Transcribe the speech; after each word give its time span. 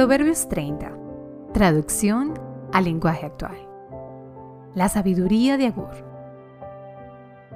Proverbios 0.00 0.48
30. 0.48 0.96
Traducción 1.52 2.32
al 2.72 2.84
lenguaje 2.84 3.26
actual. 3.26 3.58
La 4.74 4.88
sabiduría 4.88 5.58
de 5.58 5.66
Agur. 5.66 5.92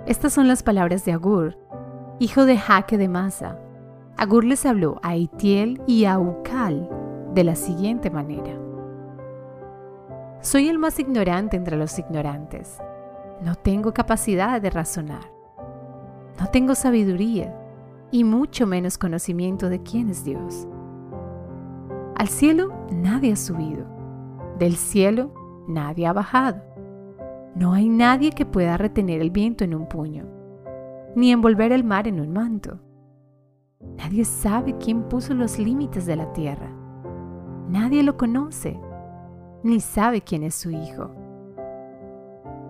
Estas 0.06 0.35
son 0.35 0.46
las 0.46 0.62
palabras 0.62 1.07
de 1.07 1.12
Agur, 1.12 1.57
hijo 2.19 2.45
de 2.45 2.59
Jaque 2.59 2.99
de 2.99 3.09
Masa. 3.09 3.59
Agur 4.19 4.45
les 4.45 4.67
habló 4.67 5.01
a 5.03 5.17
Itiel 5.17 5.80
y 5.87 6.04
a 6.04 6.19
Ucal 6.19 6.87
de 7.33 7.44
la 7.44 7.57
siguiente 7.57 8.11
manera. 8.11 8.53
Soy 10.42 10.69
el 10.69 10.79
más 10.79 10.99
ignorante 10.99 11.56
entre 11.56 11.79
los 11.79 11.99
ignorantes. 11.99 12.76
No 13.40 13.54
tengo 13.54 13.95
capacidad 13.95 14.61
de 14.61 14.69
razonar. 14.69 15.33
No 16.38 16.48
tengo 16.48 16.74
sabiduría 16.74 17.59
y 18.11 18.23
mucho 18.23 18.66
menos 18.66 18.98
conocimiento 18.98 19.70
de 19.70 19.83
quién 19.83 20.11
es 20.11 20.27
Dios. 20.27 20.69
Al 22.25 22.30
cielo 22.30 22.73
nadie 22.91 23.34
ha 23.34 23.37
subido, 23.37 23.85
del 24.59 24.77
cielo 24.77 25.35
nadie 25.69 26.07
ha 26.07 26.15
bajado. 26.15 26.62
No 27.55 27.75
hay 27.75 27.91
nadie 27.91 28.31
que 28.31 28.47
pueda 28.47 28.79
retener 28.79 29.21
el 29.21 29.31
viento 29.31 29.62
en 29.62 29.75
un 29.75 29.87
puño, 29.87 30.25
ni 31.15 31.33
envolver 31.33 31.71
el 31.71 31.84
mar 31.84 32.09
en 32.09 32.21
un 32.21 32.33
manto. 32.33 32.81
Nadie 33.98 34.25
sabe 34.25 34.75
quién 34.79 35.03
puso 35.03 35.34
los 35.34 35.59
límites 35.59 36.07
de 36.07 36.17
la 36.17 36.33
tierra. 36.33 36.71
Nadie 37.69 38.03
lo 38.03 38.17
conoce, 38.17 38.81
ni 39.62 39.81
sabe 39.81 40.23
quién 40.23 40.45
es 40.45 40.55
su 40.55 40.70
hijo. 40.70 41.11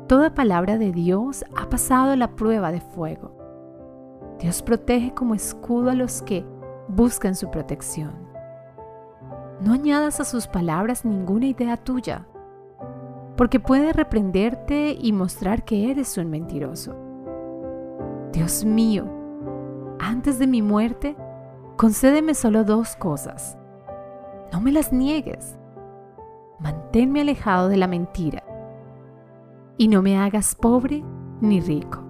Toda 0.08 0.34
palabra 0.34 0.78
de 0.78 0.90
Dios 0.90 1.44
ha 1.56 1.68
pasado 1.68 2.16
la 2.16 2.34
prueba 2.34 2.72
de 2.72 2.80
fuego. 2.80 3.30
Dios 4.40 4.62
protege 4.62 5.14
como 5.14 5.36
escudo 5.36 5.90
a 5.90 5.94
los 5.94 6.22
que 6.22 6.44
buscan 6.88 7.36
su 7.36 7.52
protección. 7.52 8.23
No 9.60 9.72
añadas 9.72 10.20
a 10.20 10.24
sus 10.24 10.46
palabras 10.46 11.04
ninguna 11.04 11.46
idea 11.46 11.76
tuya, 11.76 12.26
porque 13.36 13.60
puede 13.60 13.92
reprenderte 13.92 14.96
y 15.00 15.12
mostrar 15.12 15.64
que 15.64 15.90
eres 15.90 16.18
un 16.18 16.28
mentiroso. 16.28 16.96
Dios 18.32 18.64
mío, 18.64 19.04
antes 20.00 20.38
de 20.38 20.46
mi 20.46 20.60
muerte, 20.60 21.16
concédeme 21.76 22.34
solo 22.34 22.64
dos 22.64 22.96
cosas. 22.96 23.56
No 24.52 24.60
me 24.60 24.72
las 24.72 24.92
niegues. 24.92 25.56
Manténme 26.58 27.20
alejado 27.20 27.68
de 27.68 27.76
la 27.76 27.86
mentira. 27.86 28.42
Y 29.76 29.88
no 29.88 30.02
me 30.02 30.18
hagas 30.18 30.54
pobre 30.54 31.04
ni 31.40 31.60
rico. 31.60 32.02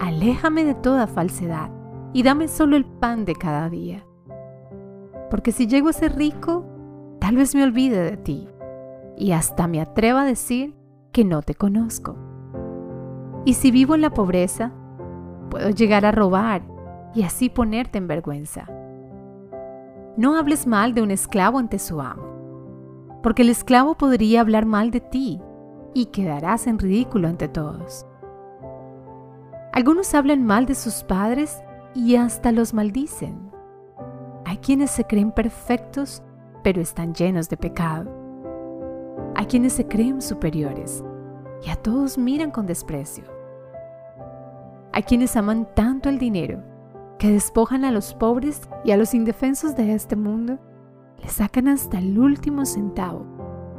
Aléjame 0.00 0.64
de 0.64 0.74
toda 0.74 1.06
falsedad 1.06 1.70
y 2.12 2.22
dame 2.22 2.48
solo 2.48 2.76
el 2.76 2.84
pan 2.84 3.24
de 3.24 3.34
cada 3.34 3.68
día 3.68 4.04
porque 5.30 5.52
si 5.52 5.66
llego 5.66 5.88
a 5.88 5.92
ser 5.92 6.16
rico, 6.16 6.64
tal 7.20 7.36
vez 7.36 7.54
me 7.54 7.62
olvide 7.62 8.02
de 8.02 8.16
ti 8.16 8.48
y 9.16 9.32
hasta 9.32 9.68
me 9.68 9.80
atreva 9.80 10.22
a 10.22 10.26
decir 10.26 10.74
que 11.12 11.24
no 11.24 11.42
te 11.42 11.54
conozco. 11.54 12.16
Y 13.44 13.54
si 13.54 13.70
vivo 13.70 13.94
en 13.94 14.00
la 14.00 14.10
pobreza, 14.10 14.72
puedo 15.50 15.70
llegar 15.70 16.04
a 16.04 16.12
robar 16.12 16.62
y 17.14 17.22
así 17.22 17.48
ponerte 17.48 17.98
en 17.98 18.08
vergüenza. 18.08 18.66
No 20.16 20.36
hables 20.36 20.66
mal 20.66 20.94
de 20.94 21.02
un 21.02 21.10
esclavo 21.10 21.58
ante 21.58 21.78
su 21.78 22.00
amo, 22.00 23.18
porque 23.22 23.42
el 23.42 23.50
esclavo 23.50 23.94
podría 23.94 24.40
hablar 24.40 24.66
mal 24.66 24.90
de 24.90 25.00
ti 25.00 25.40
y 25.94 26.06
quedarás 26.06 26.66
en 26.66 26.78
ridículo 26.78 27.28
ante 27.28 27.48
todos. 27.48 28.06
Algunos 29.72 30.14
hablan 30.14 30.44
mal 30.44 30.66
de 30.66 30.74
sus 30.74 31.04
padres 31.04 31.62
y 31.94 32.16
hasta 32.16 32.52
los 32.52 32.74
maldicen. 32.74 33.49
Hay 34.50 34.56
quienes 34.56 34.90
se 34.90 35.04
creen 35.04 35.30
perfectos, 35.30 36.24
pero 36.64 36.80
están 36.80 37.14
llenos 37.14 37.48
de 37.48 37.56
pecado. 37.56 38.10
Hay 39.36 39.46
quienes 39.46 39.74
se 39.74 39.86
creen 39.86 40.20
superiores 40.20 41.04
y 41.64 41.70
a 41.70 41.76
todos 41.76 42.18
miran 42.18 42.50
con 42.50 42.66
desprecio. 42.66 43.22
Hay 44.92 45.04
quienes 45.04 45.36
aman 45.36 45.68
tanto 45.76 46.08
el 46.08 46.18
dinero 46.18 46.64
que 47.16 47.30
despojan 47.30 47.84
a 47.84 47.92
los 47.92 48.12
pobres 48.12 48.68
y 48.84 48.90
a 48.90 48.96
los 48.96 49.14
indefensos 49.14 49.76
de 49.76 49.94
este 49.94 50.16
mundo, 50.16 50.58
les 51.22 51.30
sacan 51.30 51.68
hasta 51.68 52.00
el 52.00 52.18
último 52.18 52.66
centavo 52.66 53.24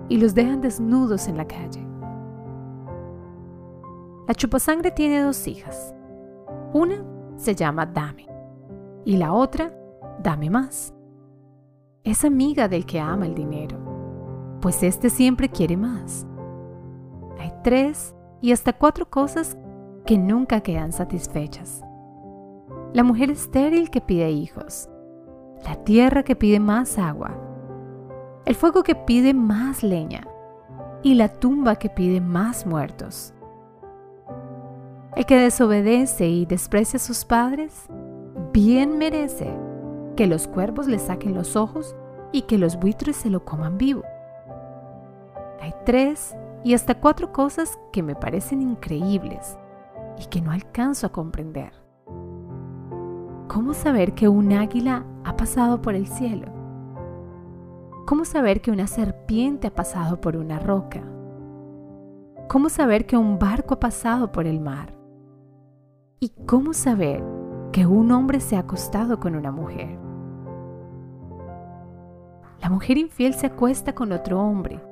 y 0.07 0.19
los 0.19 0.33
dejan 0.33 0.61
desnudos 0.61 1.27
en 1.27 1.35
la 1.35 1.47
calle. 1.47 1.85
La 4.25 4.33
chupasangre 4.33 4.91
tiene 4.91 5.21
dos 5.21 5.45
hijas. 5.49 5.93
Una 6.71 7.03
se 7.35 7.55
llama 7.55 7.85
Dame 7.85 8.29
y 9.03 9.17
la 9.17 9.33
otra 9.33 9.73
dame 10.21 10.49
más. 10.49 10.93
Es 12.03 12.25
amiga 12.25 12.67
del 12.67 12.85
que 12.85 12.99
ama 12.99 13.25
el 13.25 13.35
dinero, 13.35 13.77
pues 14.61 14.81
éste 14.83 15.09
siempre 15.09 15.49
quiere 15.49 15.77
más. 15.77 16.25
Hay 17.39 17.51
tres 17.63 18.15
y 18.41 18.51
hasta 18.51 18.73
cuatro 18.73 19.09
cosas 19.09 19.57
que 20.05 20.17
nunca 20.17 20.61
quedan 20.61 20.91
satisfechas. 20.91 21.81
La 22.93 23.03
mujer 23.03 23.31
estéril 23.31 23.89
que 23.89 24.01
pide 24.01 24.31
hijos, 24.31 24.89
la 25.63 25.75
tierra 25.83 26.23
que 26.23 26.35
pide 26.35 26.59
más 26.59 26.97
agua, 26.97 27.37
el 28.45 28.55
fuego 28.55 28.83
que 28.83 28.95
pide 28.95 29.33
más 29.33 29.83
leña 29.83 30.27
y 31.03 31.13
la 31.15 31.29
tumba 31.29 31.75
que 31.75 31.89
pide 31.89 32.19
más 32.19 32.65
muertos. 32.65 33.33
El 35.15 35.25
que 35.25 35.37
desobedece 35.37 36.27
y 36.27 36.45
desprecia 36.45 36.97
a 36.97 37.01
sus 37.01 37.25
padres, 37.25 37.87
bien 38.53 38.97
merece 38.97 39.70
que 40.15 40.27
los 40.27 40.47
cuervos 40.47 40.87
le 40.87 40.99
saquen 40.99 41.33
los 41.33 41.55
ojos 41.55 41.95
y 42.31 42.43
que 42.43 42.57
los 42.57 42.77
buitres 42.77 43.15
se 43.15 43.29
lo 43.29 43.45
coman 43.45 43.77
vivo. 43.77 44.03
Hay 45.61 45.73
tres 45.85 46.35
y 46.63 46.73
hasta 46.73 46.99
cuatro 46.99 47.31
cosas 47.31 47.79
que 47.91 48.03
me 48.03 48.15
parecen 48.15 48.61
increíbles 48.61 49.57
y 50.19 50.25
que 50.25 50.41
no 50.41 50.51
alcanzo 50.51 51.07
a 51.07 51.11
comprender. 51.11 51.73
¿Cómo 53.47 53.73
saber 53.73 54.13
que 54.13 54.27
un 54.27 54.53
águila 54.53 55.05
ha 55.23 55.35
pasado 55.35 55.81
por 55.81 55.95
el 55.95 56.07
cielo? 56.07 56.47
¿Cómo 58.05 58.25
saber 58.25 58.61
que 58.61 58.71
una 58.71 58.87
serpiente 58.87 59.67
ha 59.67 59.75
pasado 59.75 60.21
por 60.21 60.37
una 60.37 60.59
roca? 60.59 61.03
¿Cómo 62.47 62.69
saber 62.69 63.05
que 63.05 63.17
un 63.17 63.39
barco 63.39 63.75
ha 63.75 63.79
pasado 63.79 64.31
por 64.31 64.45
el 64.45 64.59
mar? 64.59 64.93
¿Y 66.19 66.29
cómo 66.45 66.73
saber 66.73 67.23
que 67.71 67.85
un 67.85 68.11
hombre 68.11 68.39
se 68.39 68.57
ha 68.57 68.59
acostado 68.59 69.19
con 69.19 69.35
una 69.35 69.51
mujer. 69.51 69.97
La 72.61 72.69
mujer 72.69 72.97
infiel 72.97 73.33
se 73.33 73.47
acuesta 73.47 73.95
con 73.95 74.11
otro 74.11 74.41
hombre. 74.41 74.83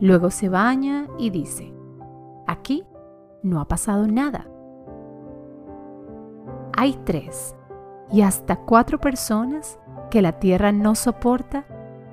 Luego 0.00 0.30
se 0.30 0.48
baña 0.48 1.06
y 1.18 1.30
dice, 1.30 1.74
aquí 2.46 2.84
no 3.42 3.60
ha 3.60 3.68
pasado 3.68 4.06
nada. 4.06 4.46
Hay 6.76 6.98
tres 7.04 7.54
y 8.10 8.22
hasta 8.22 8.56
cuatro 8.56 8.98
personas 8.98 9.78
que 10.10 10.22
la 10.22 10.40
tierra 10.40 10.72
no 10.72 10.94
soporta 10.94 11.66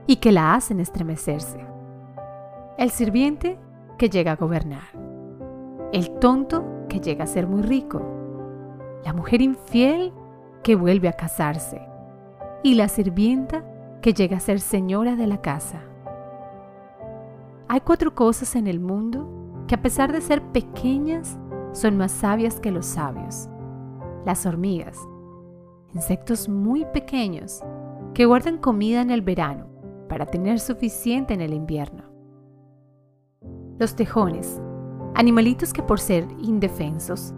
y 0.05 0.17
que 0.17 0.31
la 0.31 0.53
hacen 0.53 0.79
estremecerse. 0.79 1.65
El 2.77 2.91
sirviente 2.91 3.57
que 3.97 4.09
llega 4.09 4.33
a 4.33 4.35
gobernar. 4.35 4.83
El 5.93 6.11
tonto 6.19 6.65
que 6.89 6.99
llega 6.99 7.23
a 7.23 7.27
ser 7.27 7.47
muy 7.47 7.61
rico 7.61 8.16
la 9.03 9.13
mujer 9.13 9.41
infiel 9.41 10.13
que 10.63 10.75
vuelve 10.75 11.07
a 11.07 11.13
casarse 11.13 11.81
y 12.63 12.75
la 12.75 12.87
sirvienta 12.87 13.63
que 14.01 14.13
llega 14.13 14.37
a 14.37 14.41
ser 14.41 14.59
señora 14.59 15.15
de 15.15 15.27
la 15.27 15.41
casa. 15.41 15.81
Hay 17.67 17.81
cuatro 17.81 18.15
cosas 18.15 18.55
en 18.55 18.67
el 18.67 18.79
mundo 18.79 19.65
que 19.67 19.75
a 19.75 19.81
pesar 19.81 20.11
de 20.11 20.21
ser 20.21 20.41
pequeñas 20.51 21.37
son 21.73 21.97
más 21.97 22.11
sabias 22.11 22.59
que 22.59 22.71
los 22.71 22.85
sabios. 22.85 23.49
Las 24.25 24.45
hormigas, 24.45 24.97
insectos 25.93 26.49
muy 26.49 26.85
pequeños 26.85 27.61
que 28.13 28.25
guardan 28.25 28.57
comida 28.57 29.01
en 29.01 29.11
el 29.11 29.21
verano 29.21 29.67
para 30.09 30.25
tener 30.25 30.59
suficiente 30.59 31.33
en 31.33 31.41
el 31.41 31.53
invierno. 31.53 32.03
Los 33.79 33.95
tejones, 33.95 34.61
animalitos 35.15 35.73
que 35.73 35.83
por 35.83 35.99
ser 35.99 36.27
indefensos 36.39 37.33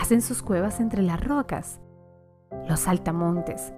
hacen 0.00 0.22
sus 0.22 0.42
cuevas 0.42 0.80
entre 0.80 1.02
las 1.02 1.22
rocas. 1.22 1.80
Los 2.68 2.88
altamontes, 2.88 3.72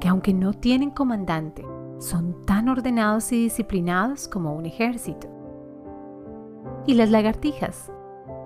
que 0.00 0.08
aunque 0.08 0.34
no 0.34 0.52
tienen 0.52 0.90
comandante, 0.90 1.64
son 1.98 2.44
tan 2.44 2.68
ordenados 2.68 3.32
y 3.32 3.44
disciplinados 3.44 4.28
como 4.28 4.54
un 4.54 4.66
ejército. 4.66 5.28
Y 6.86 6.94
las 6.94 7.10
lagartijas, 7.10 7.90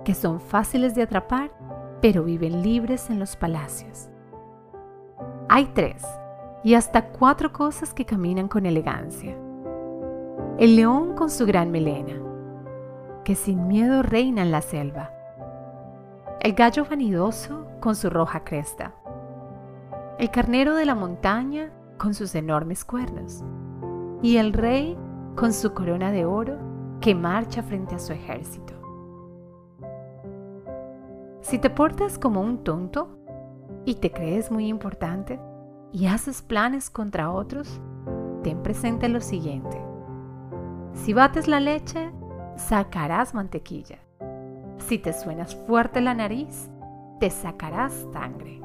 que 0.05 0.13
son 0.13 0.39
fáciles 0.39 0.95
de 0.95 1.03
atrapar, 1.03 1.51
pero 2.01 2.23
viven 2.23 2.61
libres 2.63 3.09
en 3.09 3.19
los 3.19 3.35
palacios. 3.35 4.09
Hay 5.49 5.65
tres 5.73 6.03
y 6.63 6.75
hasta 6.75 7.09
cuatro 7.09 7.51
cosas 7.51 7.93
que 7.93 8.05
caminan 8.05 8.47
con 8.47 8.65
elegancia. 8.65 9.37
El 10.57 10.75
león 10.75 11.13
con 11.15 11.29
su 11.29 11.45
gran 11.45 11.71
melena, 11.71 12.13
que 13.23 13.35
sin 13.35 13.67
miedo 13.67 14.01
reina 14.01 14.41
en 14.41 14.51
la 14.51 14.61
selva 14.61 15.20
el 16.43 16.53
gallo 16.53 16.85
vanidoso 16.89 17.67
con 17.79 17.95
su 17.95 18.09
roja 18.09 18.43
cresta, 18.43 18.95
el 20.17 20.31
carnero 20.31 20.73
de 20.73 20.87
la 20.87 20.95
montaña 20.95 21.71
con 21.99 22.15
sus 22.15 22.33
enormes 22.33 22.83
cuernos, 22.83 23.43
y 24.23 24.37
el 24.37 24.51
rey 24.51 24.97
con 25.35 25.53
su 25.53 25.75
corona 25.75 26.11
de 26.11 26.25
oro 26.25 26.57
que 26.99 27.13
marcha 27.13 27.61
frente 27.61 27.93
a 27.93 27.99
su 27.99 28.13
ejército. 28.13 28.73
Si 31.41 31.59
te 31.59 31.69
portas 31.69 32.17
como 32.17 32.41
un 32.41 32.63
tonto 32.63 33.19
y 33.85 33.95
te 33.95 34.11
crees 34.11 34.49
muy 34.49 34.67
importante 34.67 35.39
y 35.91 36.07
haces 36.07 36.41
planes 36.41 36.89
contra 36.89 37.31
otros, 37.31 37.79
ten 38.41 38.63
presente 38.63 39.09
lo 39.09 39.21
siguiente. 39.21 39.79
Si 40.93 41.13
bates 41.13 41.47
la 41.47 41.59
leche, 41.59 42.11
sacarás 42.55 43.35
mantequilla. 43.35 43.99
Si 44.91 44.99
te 44.99 45.13
suenas 45.13 45.55
fuerte 45.55 46.01
la 46.01 46.13
nariz, 46.13 46.69
te 47.21 47.29
sacarás 47.29 47.93
sangre. 48.11 48.59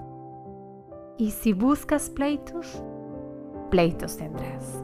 Y 1.18 1.30
si 1.30 1.52
buscas 1.52 2.10
pleitos, 2.10 2.82
pleitos 3.70 4.16
tendrás. 4.16 4.82